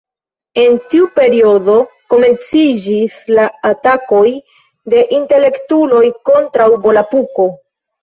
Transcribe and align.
En 0.61 0.77
tiu 0.93 1.09
periodo, 1.19 1.75
komenciĝis 2.13 3.19
la 3.41 3.47
atakoj 3.75 4.25
de 4.97 5.07
intelektuloj 5.21 6.05
kontraŭ 6.35 6.73
Volapuko. 6.91 7.53